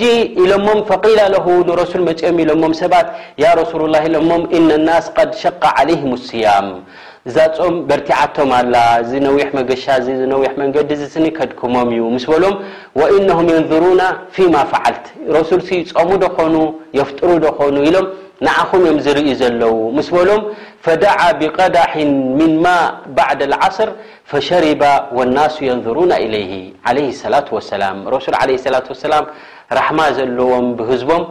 ጂ 0.00 0.02
ኢሎሞም 0.42 0.78
ፈقላለሁ 0.90 1.46
ንረሱል 1.68 2.02
መፅኦም 2.08 2.36
ኢሎሞም 2.44 2.72
ሰባት 2.82 3.06
ያ 3.42 3.46
ረሱል 3.60 3.82
ላه 3.94 4.04
ሎሞም 4.16 4.42
ኢነ 4.56 4.68
ናስ 4.86 5.06
ድ 5.30 5.32
ሸق 5.42 5.62
عለهም 5.76 6.10
اስያም 6.18 6.68
እዛ 7.28 7.36
ፆም 7.58 7.74
በርቲዓቶም 7.88 8.50
ኣላ 8.60 8.74
ዝነዊሕ 9.10 9.48
መገሻ 9.58 9.84
ዝነዊሕ 10.20 10.50
መንገዲ 10.62 10.90
ንከድኩሞም 11.24 11.88
እዩ 11.96 12.02
ምስ 12.14 12.24
በሎም 12.32 12.54
ወኢነهም 13.00 13.46
የንظሩና 13.54 14.02
ፊማ 14.34 14.54
ፈዓልት 14.72 15.04
ረሱል 15.36 15.60
ሲ 15.68 15.70
ፀሙ 15.94 16.10
ዶኾኑ 16.24 16.54
የፍጥሩ 16.98 17.30
ዶኾኑ 17.46 17.74
ኢሎም 17.88 18.06
نعኹم 18.46 18.82
م 18.96 18.98
زر 19.04 19.18
ዘለو 19.40 19.74
مس 19.98 20.08
ሎم 20.28 20.42
فدع 20.84 21.18
بقዳح 21.40 21.92
منما 22.40 22.78
بعد 23.18 23.40
العصر 23.48 23.88
فشرب 24.30 24.82
والناس 25.16 25.54
ينظرون 25.70 26.12
إليه 26.24 26.52
عليه 26.88 27.06
لصلة 27.16 27.46
واسلم 27.56 27.96
رسل 28.14 28.34
عليه 28.42 28.56
صة 28.64 28.86
وسم 28.92 29.12
رحم 29.78 29.98
ዘለዎم 30.16 30.66
ህዝبم 30.88 31.22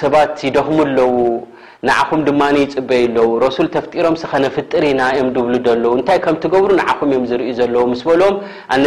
سባت 0.00 0.34
يደخم 0.48 0.78
ኣለو 0.86 1.08
ንዓኹም 1.88 2.20
ድማ 2.26 2.42
ፅበይ 2.72 3.02
ኣለዉ 3.08 3.28
ረሱል 3.44 3.68
ተፍጢሮም 3.74 4.16
ስኸነፍጥርኢና 4.22 5.02
ዮም 5.18 5.28
ድብሉ 5.36 5.52
ሎዉ 5.84 5.92
እንታይ 5.98 6.18
ከምትገብሩ 6.24 6.70
ንዓኹም 6.80 7.08
እዮም 7.12 7.24
ዝርዩ 7.30 7.48
ዘለዎ 7.60 7.82
ስ 8.00 8.04
በልዎም 8.10 8.34
ነ 8.82 8.84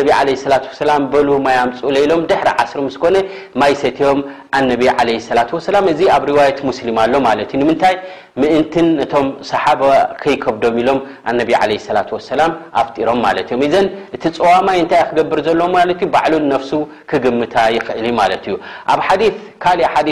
ላ 0.90 0.98
በሉ 1.14 1.30
ማይ 1.46 1.58
ኣምፁኡ 1.64 1.88
ሎም 2.12 2.22
ድሕሪ 2.32 2.50
ዓስ 2.64 2.74
ስኮነ 2.96 3.16
ማይ 3.62 3.74
ሰትዮም 3.84 4.20
ኣነ 4.58 4.70
ለ 5.08 5.12
ላ 5.40 5.44
ላ 5.76 5.82
እዚ 5.94 6.02
ኣብ 6.16 6.24
ሪዋት 6.30 6.60
ሙስሊም 6.70 6.98
ኣሎ 7.06 7.14
ማለእ 7.28 7.50
ንምንታይ 7.62 7.96
ምእንትን 8.42 8.86
ነቶም 9.00 9.26
ሰሓ 9.50 9.64
ከይከብዶም 10.22 10.78
ኢሎም 10.84 11.00
ነ 11.40 11.48
ለ 11.72 11.80
ላ 11.98 12.06
ሰላ 12.30 12.42
ኣፍሮም 12.84 13.20
ማለ 13.26 13.38
እዮ 13.46 13.58
ዘን 13.74 13.88
እቲ 14.16 14.24
ፅዋማይ 14.38 14.78
እንታ 14.84 14.94
ክገብር 15.10 15.40
ዘሎም 15.50 15.74
ማለ 15.78 15.90
ዕሉን 16.30 16.46
ነፍሱ 16.54 16.72
ክግምታ 17.12 17.56
ይክእል 17.78 18.08
ማለት 18.22 18.44
እዩኣብ 18.52 19.00
ካእ 19.64 19.80
ሓዲ 19.96 20.10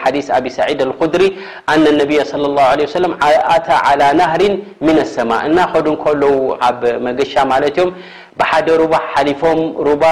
ሓዲ 0.00 0.18
ኣብ 0.36 0.44
ሳድ 0.58 0.80
ድሪ 1.14 1.22
صى 2.04 2.36
الله 2.36 2.62
عليه 2.72 2.86
سل 2.96 3.04
ت 3.66 3.68
على 3.88 4.06
نهر 4.22 4.42
من 4.86 4.96
السماء 5.04 5.42
ن 5.58 5.60
ዱ 5.84 5.88
ل 6.20 6.26
مሻ 7.20 7.32
يم 7.78 7.88
بحደ 8.40 8.68
رب 8.82 8.92
حلፎም 9.12 9.58
رب 9.88 10.04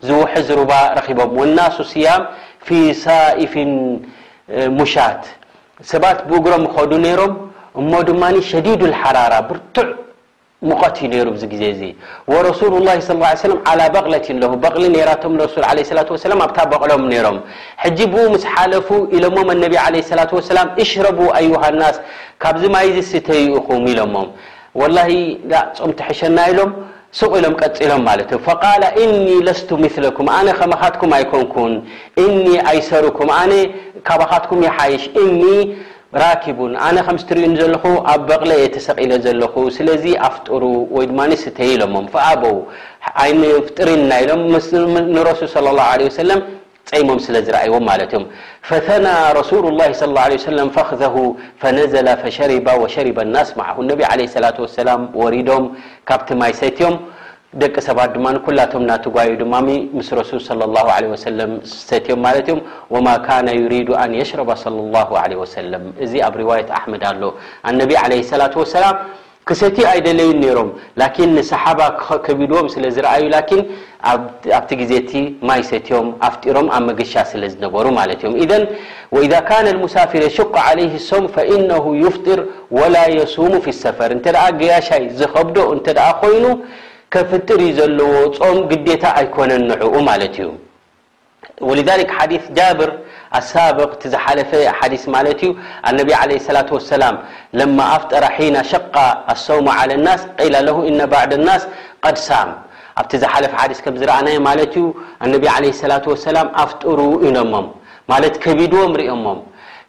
ዝوحز 0.09 0.47
رب 0.61 0.73
رቦم 0.99 1.30
والناس 1.40 1.76
سيم 1.92 2.21
في 2.66 2.78
سئف 3.06 3.54
مش 4.78 4.92
سባت 5.90 6.18
بግرም 6.30 6.64
ዱ 6.90 7.04
ሮም 7.21 7.33
እ 7.99 8.00
ድم 8.09 8.23
شዲيد 8.50 8.83
الحرر 8.90 9.33
ሩ 10.71 10.73
ዜ 11.40 11.44
ورسل 12.33 12.73
الله 12.80 12.97
صى 13.09 13.14
اه 13.14 13.25
عيه 13.30 13.42
على 13.71 13.85
በغለት 13.94 14.25
ሊ 14.94 14.97
ራቶም 15.11 15.33
ሱ 15.54 15.56
ه 15.68 15.73
ة 16.00 16.09
وسላ 16.14 16.33
ኣታ 16.47 16.59
በቕሎም 16.73 17.02
ሮም 17.26 17.37
ጂ 17.97 17.99
ኡ 18.12 18.16
مስ 18.35 18.42
ሓለፉ 18.52 18.88
ኢሎሞ 19.16 19.37
ነ 19.62 19.62
عه 19.85 19.97
ة 20.28 20.30
وسላ 20.38 20.59
اሽረب 20.83 21.18
ዩهናስ 21.50 21.97
ካብዚ 22.42 22.62
ማይዝ 22.75 22.97
ስተ 23.11 23.28
ኹም 23.66 23.83
ኢሎሞ 23.92 24.14
وله 24.80 25.09
ፅምሸና 25.78 26.38
ኢሎም 26.52 26.71
ስቕ 27.18 27.33
ኢሎም 27.40 27.54
ቀፅ 27.61 27.76
ሎም 27.90 28.02
فق 28.47 28.62
እኒ 29.04 29.26
ለስቱ 29.47 29.68
ምثلኩም 29.85 30.26
ነ 30.47 30.49
ከመካትኩም 30.59 31.11
ኣይኮንኩን 31.18 31.73
እኒ 32.25 32.44
ኣይሰሩኩም 32.71 33.28
ነ 33.50 33.52
ካባካትኩም 34.09 34.61
ይሓይሽ 34.68 35.02
ራኪቡ 36.23 36.59
ኣነ 36.87 36.97
ከምትሪእን 37.06 37.54
ዘለኹ 37.61 37.85
ኣብ 38.12 38.21
በቕለ 38.28 38.50
የ 38.61 38.66
ተሰቂለ 38.75 39.12
ዘለኹ 39.25 39.54
ስለዚ 39.76 40.04
ኣፍጥሩ 40.26 40.62
ወይ 40.97 41.04
ድማ 41.11 41.21
ስተይ 41.44 41.73
ሎሞም 41.80 42.06
ፍኣበው 42.12 42.56
ፍጥሪ 43.68 43.88
ና 44.11 44.21
ኢሎም 44.25 44.42
ንረሱ 45.16 45.40
صለى 45.54 45.71
ه 45.88 45.90
ه 46.00 46.09
ሰለም 46.18 46.40
ፀይሞም 46.90 47.18
ስለ 47.25 47.37
ዝረአይዎም 47.47 47.85
ማለ 47.90 48.00
እዮም 48.09 48.25
ፈثና 48.68 49.06
ረሱሉ 49.38 49.64
لላه 49.76 49.88
صى 50.00 50.09
ه 50.28 50.54
عه 50.59 50.68
ፈኽዘ 50.76 51.02
ፈነዘ 51.62 51.94
ፈሸርባ 52.23 52.66
ወሸርባ 52.83 53.18
لናስ 53.28 53.49
ማعሁ 53.61 53.76
ነቢ 53.90 54.00
عለ 54.11 54.21
ላة 54.44 54.59
ሰላም 54.78 55.00
ወሪዶም 55.23 55.64
ካብቲ 56.09 56.28
ማይ 56.40 56.52
ሰትዮም 56.62 56.94
ሰ 57.56 57.61
ሰ 57.87 57.88
ዩ 58.12 58.14
ድዎ 58.14 58.28
ኣ 58.62 58.64
ዜ 66.11 66.12
ኣ 66.25 66.26
ሩ 66.38 66.40
ق 66.40 66.40
ፍ 72.25 72.26
ሙ 72.54 72.56
ዝዶ 72.87 73.08
ይኑ 84.80 85.61
ከፍጥር 87.14 87.61
ዘለዎ 87.78 88.14
ጾም 88.37 88.56
ግዴታ 88.71 89.04
ኣይኮነን 89.21 89.62
ንዕኡ 89.71 89.94
ማለት 90.11 90.35
እዩ 90.42 90.49
ወልذል 91.68 92.00
ሓዲስ 92.16 92.44
ጃብር 92.56 92.90
ኣሳብቅ 93.38 93.90
ቲ 94.02 94.11
ዝሓለፈ 94.14 94.50
ሓዲስ 94.78 95.04
ማለት 95.14 95.40
ዩ 95.47 95.50
ኣነቢ 95.90 96.09
ለ 96.30 96.38
ስላة 96.49 96.68
وሰላም 96.76 97.16
ለማ 97.59 97.78
ኣፍጠራ 97.97 98.25
ሒና 98.38 98.56
ሸቃ 98.73 98.94
ኣሰውሞ 99.35 99.66
ዓል 99.78 99.90
ናስ 100.06 100.23
ቂላለሁ 100.40 100.76
ኢነ 100.90 101.00
ባዕድ 101.14 101.33
ናስ 101.49 101.62
ቀድሳም 102.04 102.50
ኣብቲ 103.00 103.12
ዝሓለፈ 103.23 103.52
ሓዲስ 103.61 103.78
ከም 103.85 103.94
ዝረአናይ 104.00 104.37
ማለት 104.49 104.73
እዩ 104.80 104.85
ኣነቢ 105.26 105.44
ለ 105.64 105.64
ላة 105.92 106.04
وሰላም 106.12 106.49
ኣፍጥሩ 106.64 106.99
ኢኖሞም 107.28 107.66
ማለት 108.12 108.35
ከቢድዎም 108.44 108.92
ርኦሞም 109.00 109.40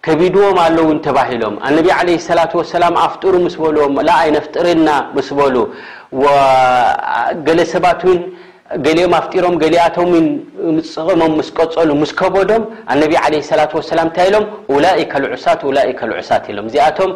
ከቢድዎም 0.06 0.58
ኣለውን 0.66 0.98
ተባሂሎም 1.08 1.56
ነቢ 1.78 1.88
ለ 2.08 2.20
ላة 2.40 2.54
ሰላም 2.78 2.94
ኣፍጥሩ 3.06 3.34
ምስ 3.46 3.56
በልዎም 3.64 3.96
ኣይ 4.20 4.30
ነፍጥርና 4.38 4.90
ምስ 5.18 5.30
በሉ 5.40 5.56
ገለ 7.48 7.60
ሰባት 7.76 8.00
ውን 8.08 8.20
ገሊኦም 8.86 9.14
ኣፍጢሮም 9.18 9.56
ገሊኣቶም 9.62 10.12
ፅቅሞም 10.94 11.34
ምስ 11.40 11.50
ቀፀሉ 11.58 11.90
ምስ 12.02 12.12
ከበዶም 12.20 12.64
ኣነቢ 12.94 13.14
ዓለ 13.24 13.34
ስላት 13.50 13.72
ወሰላም 13.78 14.08
እንታይ 14.10 14.28
ኢሎም 14.30 14.46
ውላኢካ 14.74 15.14
ልዑሳት 15.24 15.62
ላካ 15.78 16.00
ልዑሳት 16.12 16.46
ኢሎም 16.52 16.68
እዚኣቶም 16.70 17.12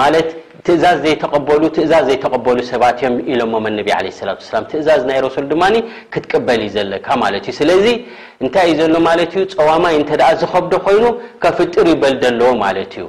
ማለት 0.00 0.28
ትእዛዝ 0.66 0.98
ዘይተሉ 1.04 1.62
ትእዛዝ 1.76 2.02
ዘይተቐበሉ 2.10 2.58
ሰባት 2.72 2.98
እዮም 3.04 3.16
ኢሎሞም 3.32 3.64
ኣነቢ 3.70 3.88
ለ 4.06 4.12
ስላት 4.18 4.44
ሰላም 4.50 4.66
ትእዛዝ 4.72 5.00
ናይ 5.08 5.18
ሮሱል 5.26 5.46
ድማ 5.52 5.62
ክትቅበል 6.14 6.62
ዩ 6.66 6.68
ዘለካ 6.76 7.08
ማለት 7.24 7.46
እዩ 7.52 7.56
ስለዚ 7.60 7.86
እንታይ 8.42 8.68
እዩ 8.74 8.78
ዘሎ 8.84 8.96
ማለት 9.10 9.32
ዩ 9.40 9.42
ፀዋማይ 9.58 9.96
እንተደኣ 10.00 10.30
ዝከብዶ 10.42 10.72
ኮይኑ 10.86 11.04
ከፍጥር 11.44 11.88
ይበልደኣለዎ 11.94 12.52
ማለት 12.66 12.94
እዩ 13.00 13.08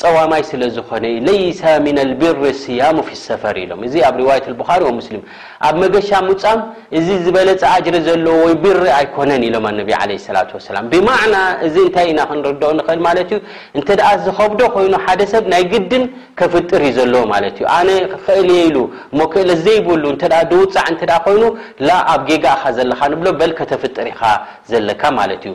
ፀዋማይ 0.00 0.42
ስለ 0.48 0.62
ዝኾነ 0.74 1.04
ለይሰ 1.26 1.60
ምና 1.84 1.98
ልቢሪ 2.10 2.42
ስያሙ 2.60 2.96
ፊ 3.08 3.16
ሰፈር 3.26 3.56
ኢሎም 3.62 3.80
እዚ 3.86 3.94
ኣብ 4.08 4.14
ርዋያት 4.20 4.44
ልቡኻሪ 4.52 4.80
ወሙስሊም 4.88 5.22
ኣብ 5.68 5.74
መገሻ 5.82 6.08
ሙፃም 6.28 6.60
እዚ 6.98 7.06
ዝበለፀ 7.24 7.62
ኣጅሪ 7.74 7.96
ዘለዎ 8.06 8.34
ወይ 8.44 8.54
ብሪ 8.62 8.84
ኣይኮነን 8.98 9.42
ኢሎም 9.48 9.64
ኣነቢ 9.70 9.90
ለ 10.10 10.16
ስላ 10.26 10.36
ወሰላም 10.58 10.86
ብማዕና 10.94 11.34
እዚ 11.66 11.74
እንታይ 11.86 12.06
ኢና 12.12 12.20
ክንርድኦ 12.30 12.70
ንኽእል 12.78 13.00
ማለት 13.08 13.30
እዩ 13.36 13.40
እንተ 13.78 13.88
ኣ 14.08 14.12
ዝከብዶ 14.24 14.60
ኮይኑ 14.76 14.94
ሓደ 15.04 15.20
ሰብ 15.32 15.44
ናይ 15.54 15.64
ግድን 15.74 16.04
ከፍጥር 16.40 16.80
ዩ 16.88 16.92
ዘለዎ 17.00 17.22
ማለት 17.34 17.56
እዩ 17.62 17.66
ኣነ 17.78 17.88
ክእልየኢሉ 18.24 18.78
ሞክእለ 19.22 19.50
ዘይብሉ 19.66 20.04
እተ 20.16 20.24
ድውፃዕ 20.54 20.86
እንተ 20.94 21.02
ኮይኑ 21.28 21.44
ላ 21.90 22.00
ኣብ 22.14 22.20
ጌጋእካ 22.32 22.64
ዘለካ 22.80 23.00
ንብሎ 23.14 23.26
በል 23.42 23.52
ከተፍጥር 23.60 24.08
ኢካ 24.14 24.20
ዘለካ 24.72 25.02
ማለት 25.20 25.44
እዩ 25.46 25.54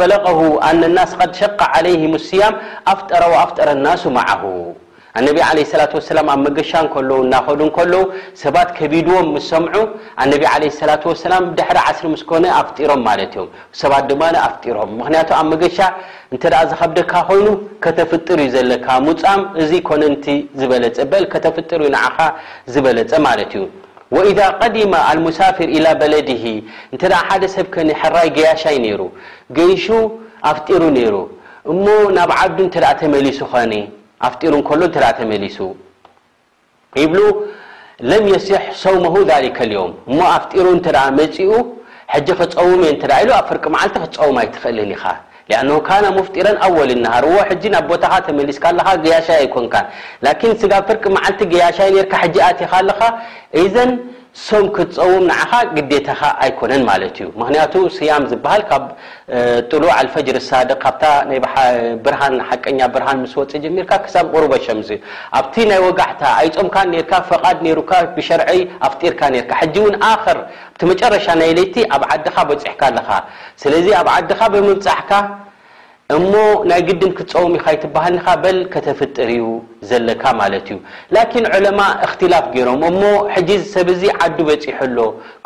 በለቀሁ 0.00 0.40
ኣነናስ 0.70 1.12
ድ 1.28 1.32
ሸቀ 1.40 1.60
ዓለይሂም 1.76 2.14
ስያም 2.28 2.54
ኣፍጠረ 2.92 3.22
ዋ 3.32 3.36
ኣፍጠረ 3.44 3.68
ናሱመዓሁ 3.86 4.42
ኣነቢ 5.18 5.38
ዓለ 5.48 5.58
ስላት 5.70 5.92
ወሰላም 5.98 6.26
ኣብ 6.32 6.40
መገሻ 6.46 6.70
እከለዉ 6.86 7.18
እናኸዱ 7.26 7.60
ከለዉ 7.76 8.00
ሰባት 8.40 8.68
ከቢድዎም 8.78 9.28
ምስ 9.34 9.46
ሰምዑ 9.52 9.76
ኣነቢ 10.22 10.42
ለ 10.62 10.68
ስላት 10.80 11.04
ወሰላም 11.10 11.44
ድሕሪ 11.58 11.78
ዓስሪ 11.90 12.04
ምስኮነ 12.14 12.44
ኣፍጢሮም 12.58 13.00
ማለት 13.08 13.32
እዮም 13.36 13.48
ሰባት 13.80 14.04
ድማ 14.10 14.22
ኣፍጢሮም 14.48 14.90
ምክንያቱ 15.00 15.28
ኣብ 15.38 15.46
መገሻ 15.52 15.78
እንተ 16.34 16.42
ደኣ 16.54 16.60
ዝኸብደካ 16.72 17.12
ኮይኑ 17.30 17.48
ከተፍጥር 17.86 18.40
ዩ 18.46 18.48
ዘለካ 18.56 18.86
ሙፃም 19.06 19.42
እዙ 19.62 19.70
ኮነ 19.88 20.02
ንቲ 20.16 20.26
ዝበለፀ 20.60 20.98
በል 21.14 21.26
ከተፍጥር 21.34 21.82
ዩ 21.88 21.90
ንዓኻ 21.96 22.18
ዝበለፀ 22.74 23.12
ማለት 23.30 23.52
እዩ 23.58 23.64
ወኢذ 24.14 24.38
ቀዲማ 24.60 24.92
ልሙሳፊር 25.16 25.68
ኢላ 25.76 25.86
በለድሂ 26.00 26.44
እንተ 26.94 27.02
ሓደ 27.26 27.42
ሰብ 27.54 27.66
ከኒ 27.74 27.88
ሕራይ 28.00 28.28
ገያሻይ 28.36 28.76
ይሩ 28.90 29.00
ገይሹ 29.58 29.86
ኣፍጢሩ 30.50 30.82
ነይሩ 30.96 31.14
እሞ 31.72 31.86
ናብ 32.16 32.30
ዓዱ 32.40 32.58
ተ 32.74 32.80
ተመሊሱ 33.00 33.40
ኮኒ 33.54 33.74
ኣፍጢሩ 34.28 34.52
ሎ 34.80 34.82
ተ 34.96 34.98
ተመሊሱ 35.20 35.58
ይብሉ 37.02 37.22
ለም 38.10 38.24
የስሕ 38.34 38.62
ሰውሞሁ 38.84 39.14
ዛሊከዮም 39.30 39.92
እሞ 40.10 40.18
ኣፍጢሩ 40.36 40.66
ተ 40.86 40.94
መፂኡ 41.18 41.50
ሕጂ 42.14 42.28
ክፀውሙ 42.40 42.80
ኢ 42.90 42.92
ኣብ 43.38 43.44
ፍርቂ 43.50 43.64
መዓልቲ 43.74 43.94
ክፀውማ 44.06 44.38
ይ 44.44 44.48
ትኽእልን 44.56 44.90
ኢኻ 44.96 45.04
لأنه 45.48 45.78
كن 45.88 46.04
مفጢر 46.18 46.46
أولنهዎ 46.66 47.84
ቦታ 47.90 48.04
ተلسካ 48.26 48.64
قي 49.06 49.30
يኮን 49.44 49.68
لكن 50.26 50.50
فر 50.60 50.98
معل 51.14 51.32
قي 51.40 53.14
ሶም 54.44 54.64
ክትፀውም 54.76 55.22
ንዓኻ 55.28 55.50
ግዴታኻ 55.76 56.20
ኣይኮነን 56.44 56.82
ማለት 56.88 57.14
እዩ 57.22 57.28
ምክንያቱ 57.40 57.74
ስያም 57.96 58.24
ዝበሃል 58.30 58.62
ካብ 58.70 58.84
ጥሉ 59.70 59.84
ዓልፈጅርሳድቅ 59.98 60.76
ካብታ 60.82 61.02
ይብርሃን 61.36 62.36
ሓቀኛ 62.48 62.80
ብርሃን 62.96 63.18
ምስ 63.22 63.32
ወፅ 63.40 63.52
ጀሚርካ 63.64 63.92
ክሳብ 64.04 64.26
ቁርበ 64.34 64.52
ሸም 64.66 64.80
እዩ 64.84 64.90
ኣብቲ 65.40 65.54
ናይ 65.70 65.80
ወጋዕታ 65.86 66.22
ኣይፆምካ 66.42 66.76
ነርካ 66.92 67.12
ፈቓድ 67.30 67.56
ነሩካ 67.68 67.92
ብሸርዐ 68.16 68.48
ኣፍጢርካ 68.88 69.22
ርካ 69.42 69.50
ሕጂ 69.60 69.74
እውን 69.84 69.96
ኣኸር 70.10 70.40
ቲ 70.80 70.90
መጨረሻ 70.92 71.26
ናይ 71.40 71.52
ለይቲ 71.60 71.76
ኣብ 71.96 72.02
ዓድኻ 72.12 72.36
በፂሕካ 72.52 72.82
ኣለካ 72.92 73.10
ስለዚ 73.64 73.86
ኣብ 74.02 74.08
ዓዲኻ 74.18 74.40
ብምምፃሕካ 74.54 75.10
እሞ 76.14 76.32
ናይ 76.70 76.80
ግድን 76.88 77.12
ክፀውም 77.18 77.54
ኢካይትበሃል 77.58 78.12
ኒኻ 78.16 78.26
በል 78.42 78.58
ከተፍጥር 78.72 79.28
እዩ 79.36 79.46
ዘለካ 79.90 80.22
ማለት 80.40 80.66
እዩ 80.70 80.76
ላኪን 81.14 81.46
ዑለማ 81.54 81.78
እክትላፍ 82.06 82.44
ገይሮም 82.52 82.82
እሞ 82.90 83.02
ሕጂ 83.34 83.50
ሰብዙ 83.72 84.02
ዓዱ 84.26 84.38
በፂሑሎ 84.48 84.98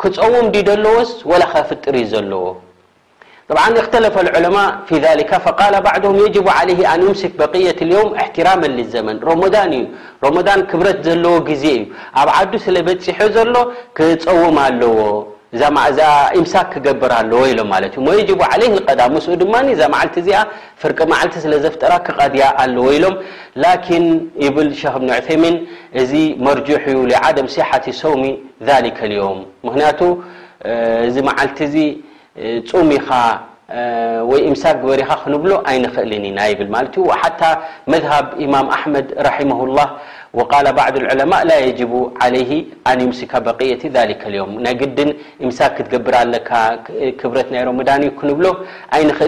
ክፀውም 0.03 0.45
ዲደሎዎስ 0.55 1.13
ወላ 1.31 1.43
ከፍጥር 1.53 1.95
ዩ 2.01 2.03
ዘለዎ 2.13 2.43
ብዓ 3.55 3.63
እክተለፈዑለማ 3.83 4.57
ፊ 4.89 5.01
ሊካ 5.21 5.31
ፈቃል 5.47 5.73
ባዕድም 5.87 6.19
የጅቡ 6.23 6.45
ለ 6.69 6.77
ኣንምስክ 6.93 7.33
በቂየት 7.41 7.79
ልዮውም 7.89 8.11
እሕትራመሊ 8.21 8.77
ዘመን 8.97 9.17
ረን 9.29 9.41
እዩ 9.81 9.83
ሮሞዳን 10.27 10.61
ክብረት 10.69 11.01
ዘለዎ 11.09 11.33
ጊዜ 11.51 11.65
እዩ 11.81 11.83
ኣብ 12.21 12.29
ዓዱ 12.37 12.53
ስለ 12.67 12.77
በፂሖ 12.89 13.19
ዘሎ 13.37 13.55
ክፀውም 13.99 14.57
ኣለዎ 14.69 14.93
ምሳክ 15.53 16.67
ክገብር 16.73 17.11
ኣለ 17.19 17.31
ሎ 17.59 17.59
ሞج 18.07 18.29
عለ 18.51 18.61
ዳ 18.99 19.01
ድማ 19.41 19.53
እዛ 19.75 19.81
ዓልቲ 20.01 20.15
እዚ 20.23 20.29
ፍርቂ 20.81 20.97
መዓልቲ 21.11 21.35
ስለ 21.43 21.53
ዘፍጠራ 21.63 21.91
ክቀድያ 22.05 22.43
ኣለዎ 22.63 22.85
ኢሎም 22.97 23.15
ን 24.03 24.11
ብል 24.55 24.69
ክ 24.79 24.95
ብኒ 25.01 25.09
عሚን 25.33 25.55
እዚ 26.01 26.11
መርجح 26.45 26.83
ሴሓት 27.55 27.85
ሰሚ 28.01 28.23
ذ 28.67 28.69
ي 28.87 28.91
ምክንያቱ 29.67 29.99
እዚ 31.07 31.15
መዓልቲ 31.29 31.57
እዚ 31.69 31.75
ፁሚኻ 32.69 33.07
በ 34.29 34.33
ክል 34.39 34.85
ድ 34.85 35.03
ء 35.09 35.27
ን 35.31 35.35
ር 35.35 35.39
ብ 35.43 35.47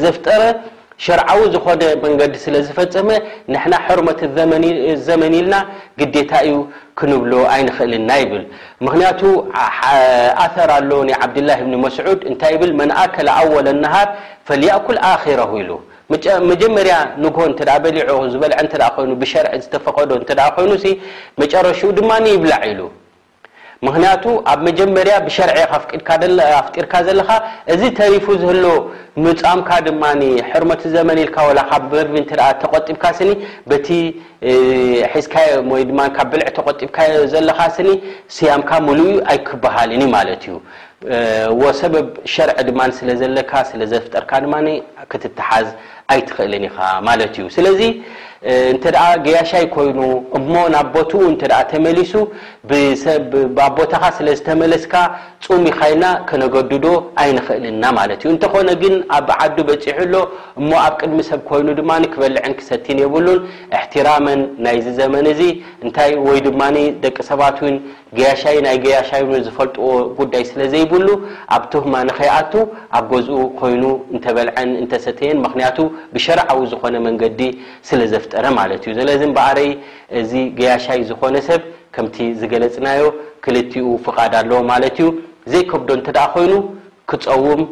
ዲ 0.03 0.17
ጠረ 0.27 0.41
ሸርዓዊ 1.04 1.40
ዝኾነ 1.54 1.82
መንገዲ 2.04 2.34
ስለ 2.44 2.56
ዝፈፀመ 2.68 3.10
ንሕና 3.54 3.74
ሕርመት 3.86 4.20
ዘመኒ 5.08 5.34
ኢልና 5.40 5.56
ግዴታ 6.00 6.32
እዩ 6.48 6.56
ክንብሎ 7.00 7.34
ኣይንኽእልና 7.56 8.10
ይብል 8.22 8.44
ምክንያቱ 8.86 9.22
ኣሰር 10.46 10.70
ኣሎ 10.78 10.92
ና 11.10 11.20
ዓብድላሂ 11.28 11.60
ብኒ 11.68 11.75
መስዑድ 11.86 12.22
እንታይ 12.32 12.56
ብል 12.64 12.72
መንኣከል 12.82 13.30
ኣወለ 13.38 13.68
ናሃር 13.84 14.10
ፈሊያእኩል 14.50 15.00
ኣኪረው 15.12 15.54
ኢሉ 15.62 15.72
መጀመርያ 16.52 16.96
ንጎ 17.24 17.38
እንተ 17.52 17.60
ዳ 17.70 17.80
በሊዑ 17.86 18.10
ዝበልዐ 18.34 18.58
እንተ 18.66 18.74
ኮይኑ 18.98 19.12
ብሸርዒ 19.24 19.54
ዝተፈቐዶ 19.66 20.12
ንተ 20.24 20.32
ኮይኑ 20.58 20.72
መጨረሹኡ 21.44 21.90
ድማን 21.98 22.25
ይብላዕ 22.36 22.62
ኢሉ 22.74 22.82
ምክንያቱ 23.88 24.24
ኣብ 24.51 24.60
መጀመርያ 24.67 25.15
ብሸርዐ 25.25 25.58
ድኣፍጢርካ 26.38 26.94
ዘለካ 27.08 27.29
እዚ 27.74 27.82
ተሪፉ 28.00 28.25
ዘህሎ 28.44 28.65
ምፃምካ 29.25 29.70
ድማ 29.88 30.03
ሕርሞት 30.50 30.84
ዘመን 30.96 31.17
ኢልካ 31.24 31.38
ላ 31.58 31.63
ካብ 31.72 31.84
መግቢ 31.98 32.15
እንተ 32.22 32.32
ተቆጢብካ 32.63 33.05
ስኒ 33.20 33.29
በቲ 33.72 33.88
ሒዝካዮ 35.15 35.50
ወይ 35.74 35.84
ድማ 35.89 36.00
ካብ 36.17 36.27
ብልዕ 36.32 36.48
ተቆጢብካ 36.60 36.98
ዘለካ 37.34 37.60
ስኒ 37.77 37.89
ስያምካ 38.38 38.72
ሙሉ 38.88 39.00
ኣይክበሃልኒ 39.33 40.03
ማለት 40.18 40.44
እዩ 40.50 40.57
ወሰበብ 41.64 42.07
ሸርዒ 42.33 42.57
ድማ 42.68 42.79
ስለ 43.00 43.09
ዘለካ 43.22 43.51
ስለ 43.72 43.81
ዘፍጠርካ 43.94 44.31
ድማ 44.46 44.55
ክትትሓዝ 45.11 45.68
ኣይ 46.13 46.20
ትኽእልን 46.29 46.63
ኢኻ 46.70 46.77
ማለት 47.07 47.33
እዩ 47.39 47.46
ስለዚ 47.57 47.81
እንተ 48.72 48.83
ገያሻይ 49.25 49.63
ኮይኑ 49.75 50.00
እሞ 50.37 50.53
ናብ 50.74 50.87
ቦትኡ 50.96 51.22
እተ 51.33 51.41
ተመሊሱ 51.72 52.11
ኣ 53.65 53.68
ቦታካ 53.77 54.03
ስለ 54.18 54.27
ዝተመለስካ 54.39 54.94
ፁም 55.46 55.63
ኢካይልና 55.72 56.05
ከነገድዶ 56.29 56.85
ኣይንክእልና 57.24 57.83
ማለት 58.00 58.20
እዩ 58.24 58.29
እንተኾነ 58.35 58.70
ግን 58.81 58.96
ኣብ 59.18 59.29
ዓዱ 59.37 59.57
በፂሑሎ 59.70 60.15
እሞ 60.61 60.70
ኣብ 60.85 60.94
ቅድሚ 61.01 61.20
ሰብ 61.29 61.41
ኮይኑ 61.50 61.68
ድማ 61.79 61.91
ክበልዐን 62.13 62.53
ክሰቲን 62.59 63.00
የብሉን 63.03 63.39
እሕትራመን 63.77 64.44
ናይዚ 64.68 64.85
ዘመን 65.00 65.25
እዙ 65.33 65.41
እንታይ 65.85 66.11
ወይ 66.27 66.39
ድማ 66.48 66.61
ደቂ 67.05 67.18
ሰባትውን 67.31 67.77
ገያሻይ 68.20 68.59
ናይ 68.68 68.77
ገያሻይ 68.85 69.24
ዝፈልጥዎ 69.48 69.89
ጉዳይ 70.22 70.46
ስለ 70.51 70.61
ዘይብሉ 70.75 71.07
ኣብቲህማ 71.59 71.96
ከይኣቱ 72.20 72.53
ኣብ 73.00 73.05
ገዝኡ 73.13 73.39
ኮይኑ 73.61 73.83
እንተበልዐን 74.15 74.70
እንተሰተየንክ 74.83 75.41
ብሸርዓዊ 76.16 76.62
ዝኾነ 76.72 76.96
መንገዲ 77.08 77.40
ስለዘፍጠረ 77.90 78.46
ማለት 78.60 78.81
እዩ 78.90 78.94
ዘለዝን 79.00 79.31
በዕረይ 79.38 79.70
እዚ 80.20 80.31
ገያሻይ 80.60 81.01
ዝኮነ 81.12 81.36
ሰብ 81.50 81.62
ከምቲ 81.98 82.16
ዝገለፅናዮ 82.42 83.03
ክልቲኡ 83.46 83.88
ፍቃድ 84.05 84.34
ኣለዎ 84.42 84.60
ማለት 84.74 84.98
እዩ 85.01 85.08
ዘይከብዶ 85.53 85.90
እንተደኣ 85.98 86.25
ኮይኑ 86.36 86.53
ክፀውም 87.12 87.64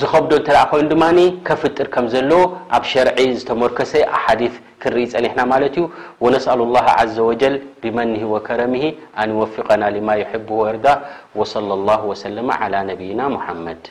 ዝከብዶ 0.00 0.30
እተደ 0.40 0.56
ኮይኑ 0.70 0.86
ድማ 0.92 1.04
ከፍጥር 1.48 1.86
ከም 1.94 2.06
ዘለዎ 2.14 2.40
ኣብ 2.78 2.82
ሸርዒ 2.90 3.18
ዝተመርከሰ 3.38 3.92
ኣሓዲ 4.16 4.42
ክርኢ 4.82 5.04
ፀኒሕና 5.14 5.40
ማለት 5.54 5.76
እዩ 5.78 5.84
ወነስኣሉ 6.26 6.60
ላ 6.76 6.86
ዘ 7.16 7.26
ወጀል 7.30 7.54
ብመኒሂ 7.82 8.24
ወከረሚሂ 8.34 8.84
ኣንወፍቀና 9.24 9.82
ልማ 9.98 10.08
ይሕብ 10.22 10.48
ወርዳ 10.62 10.86
ወለ 11.40 11.68
ላ 11.90 12.00
ወሰለማ 12.10 12.50
ነብይና 12.90 13.20
ሙሓመድ 13.36 13.82